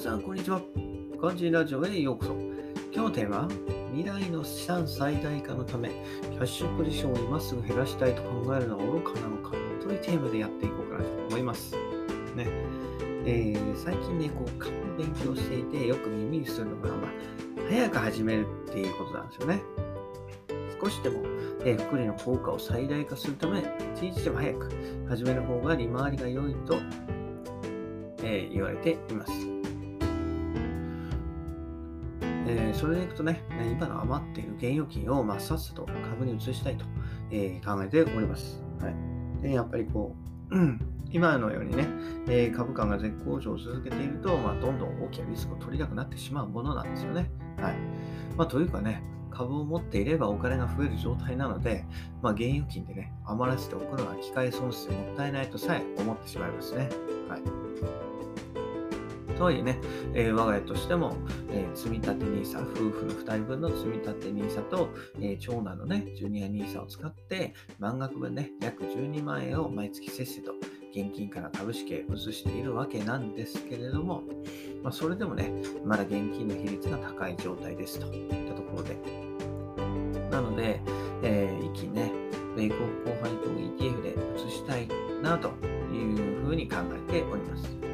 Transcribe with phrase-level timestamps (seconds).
[0.00, 0.62] 皆さん、こんにちは。
[1.20, 2.32] 漢字ラジオへようこそ。
[2.90, 3.48] 今日のテーマは、
[3.94, 5.90] 未来の資産最大化のため、
[6.22, 11.76] キャッシュポジションを今すぐ減らしたいと考えるのは愚かなのかというテーマでやっていこうかなと思います。
[12.34, 12.46] ね。
[13.26, 17.10] えー、最近ね、こう、株を勉強していて、よく耳にするのが、まあ、
[17.68, 19.62] 早く始めるっていうことなんですよね。
[20.80, 21.18] 少しでも、
[21.62, 23.62] えー、福利の効果を最大化するため、
[23.96, 24.70] 一日でも早く
[25.10, 26.78] 始める方が利回りが良いと、
[28.22, 29.49] えー、言われています。
[32.50, 36.84] えー、それでいくとね、今の余っている現預金を、まあ、さっさと株に移したいと、
[37.30, 38.62] えー、考えております。
[38.80, 40.16] はい、でやっぱりこ
[40.50, 41.86] う、うん、今のようにね、
[42.28, 47.30] えー、株価が絶好調を続けていると、まあ、どんどん大きなリスクを取りたくなってしまうものなんですよね。
[47.58, 47.74] はい
[48.36, 51.84] まあ、というかね、株を持っていればお金が増える状態なので、
[52.22, 56.88] まあ、現預金でね、余らせておくのは機械損失でもったいないとさえ思ってしまいますね。
[57.28, 58.09] はい
[59.40, 59.78] とはいえね、
[60.12, 61.16] えー、我が家としても、
[61.50, 70.52] えー、積立 NISA、夫婦の2人分の積立 NISA と、えー、長男のね、ジュニア NISA を使って、満額分ね、約12万円を毎月せっせと
[70.90, 74.24] 現金から株式へ移しているわけなんですけれども、
[74.82, 75.50] まあ、それでもね、
[75.86, 78.98] まだ現金の比率が高い状態ですといったところで。
[80.30, 80.82] なので、
[81.22, 82.12] えー、一気にね、
[82.54, 84.86] 米国後輩と ETF で移したい
[85.22, 85.48] なと
[85.94, 86.76] いうふうに考
[87.08, 87.89] えております。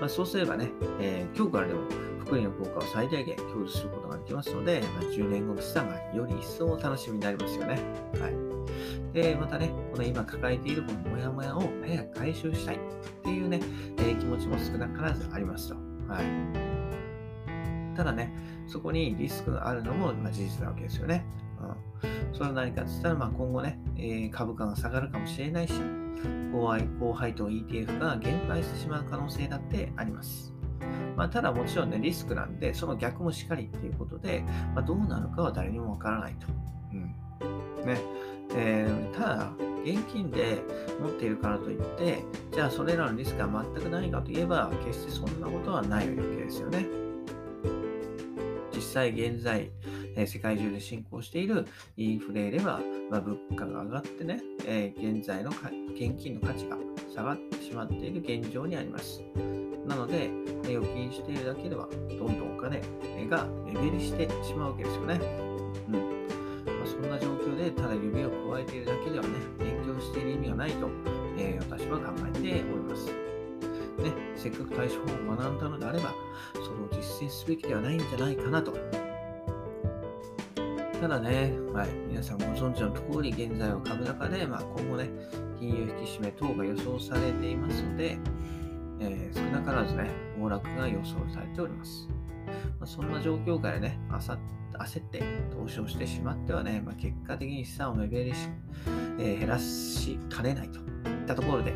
[0.00, 1.80] まあ、そうすればね、えー、今日からでも
[2.20, 7.82] 福利の効果を最大限享受することができますので、まあ、10年後の資産がより一層楽しみになりますよね。
[8.18, 9.12] はい。
[9.12, 12.78] で、またね、この今抱えているこのモヤモヤを早く回収したいっ
[13.22, 13.60] ていうね、
[13.98, 15.74] えー、気持ちも少なからずありますと。
[16.08, 17.96] はい。
[17.96, 18.32] ただね、
[18.66, 21.26] そこにリスクがあるのも、事実なわけですよね。
[21.60, 22.34] うん。
[22.34, 25.74] それは何かって言ったら、まあ、今後ね、えー、株価が下がるかもしれないし、
[26.98, 30.52] 高配当 ETF が減配してしまう可能性だってあります。
[31.16, 34.42] まあ、ただもちろんね、リスクなんで、その逆もしっかりっていうことで、
[34.74, 36.46] まあ、どうなるかは誰にもわからないと。
[36.92, 37.86] うん。
[37.86, 38.00] ね。
[38.54, 39.52] えー、ただ、
[39.84, 40.62] 現金で
[41.00, 46.86] 持っているからといって、じゃあそれらのリスクは全くないかといえば、決してそんなことはないわけですよね。
[48.74, 49.70] 実際現在、
[50.16, 51.66] え世界中で進行している
[51.96, 55.50] インフレでは、まあ、物価が上がってね、え現在の
[55.94, 56.76] 現金の価値が
[57.14, 59.22] 下がってしまっている現状にあります。
[59.86, 60.30] なので、
[60.64, 61.88] 預金しているだけでは、
[62.18, 62.80] どんどんお金
[63.28, 65.20] が目減りしてしまうわけですよね。
[65.88, 66.20] うん
[66.66, 70.88] まあ、そんな状況で、ただ指を加えているだけではね、勉強している意味がないと、
[71.36, 73.06] えー、私は考えております。
[73.06, 76.14] ね、せっかく対処法を学んだのであれば、
[76.54, 78.72] それを実践すべきではないんじゃないかなと
[81.00, 85.08] ただね、はい、皆さんご存知の通り、現在は株高で、まあ、今後ね、
[85.58, 88.18] 金融引き締め等が予想されていますので、
[89.00, 92.06] えー、少なからずね、暴落が予想されております。
[92.78, 98.50] まあ、そんな状況下でね、焦って投資をしてしまってはね、まあ、結果的に資産を目減りし、
[99.18, 101.74] えー、減らしかねないといったところで、う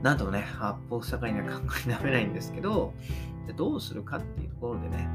[0.00, 2.92] ん、なんともね、八方塞がりな考えなめないんですけど、
[3.46, 5.08] でどうするかっていうところでね、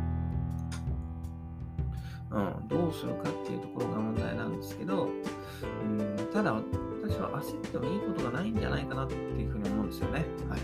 [2.33, 10.25] うん、どうするかっていうところが問題なんですけど、うん、ただ私は焦ってもいいことがないんじゃないかなっていうふうに思うんですよね。
[10.49, 10.61] はい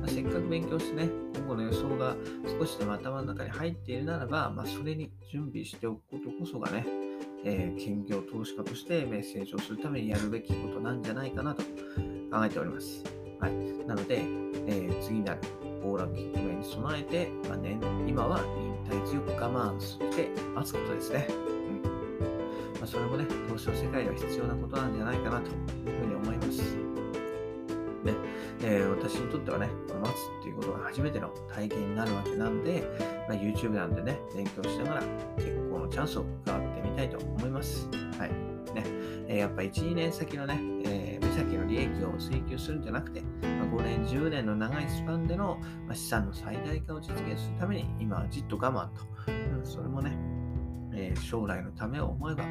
[0.00, 2.16] まあ、せっかく勉強してね、今後の予想が
[2.58, 6.86] 少しでも頭の中に入っているならば、まあ、それに準備しておくことこそがね、
[7.44, 13.02] えー、兼業投資家としてメッセージをするためにやるべきことなんじゃないかなと考えております。
[13.40, 13.52] はい、
[13.86, 15.40] なので、えー、次なる
[15.82, 18.40] 暴落局面に備えて、まあね、今は
[18.88, 20.28] 忍耐強く我慢して
[20.60, 21.26] 待つことですね。
[21.30, 21.82] うん
[22.80, 26.60] まあ、それもね、投資の世界では必要なことなんじゃないかなというふうに思います。
[28.04, 28.14] ね
[28.62, 32.82] えー、私にとってはね、この待つっていうことが初めての体験になるわけなんで、
[33.28, 35.02] まあ、YouTube なんでね、勉強しながら
[35.36, 37.88] 結構のチャンスを伺ってみたいと思います。
[38.18, 38.28] はい。
[38.74, 38.84] ね、
[39.28, 49.10] えー、やっぱ1、2年先のね、えー、目先の利益を追求するんじゃなくて、まあ、5年、10年の長いスパンでの、まあ、資産の最大化を実現するために、今はじっと我慢と。
[49.58, 50.16] うん、それもね、
[51.00, 52.44] えー、将来のためを思えば、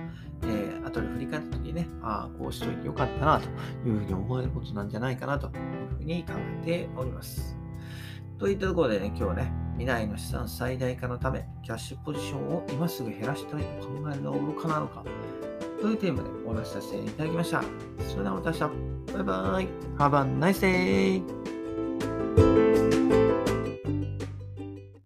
[0.43, 3.47] えー、後で振り返った時にね、ああ、こうしといてよかったなと
[3.87, 5.53] いうふうに思えることなんじゃないかなという
[5.97, 7.55] ふうに考えております。
[8.39, 15.03] といったところでね、今日はね、未来の資産最大化のため、キャッシュポジションを今すぐ減らしたいと考えるのは愚かなのか、
[15.81, 17.61] というテーマでお話しさせていただきました。
[18.09, 18.61] それではまた明日。
[19.13, 19.67] バイバイ。
[19.97, 21.48] Have a nice day!